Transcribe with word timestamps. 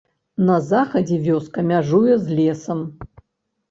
На 0.47 0.55
захадзе 0.69 1.19
вёска 1.27 1.59
мяжуе 1.71 2.19
з 2.27 2.43
лесам. 2.43 2.87